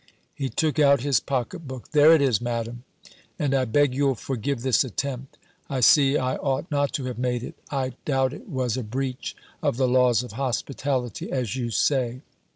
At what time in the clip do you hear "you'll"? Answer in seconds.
3.93-4.15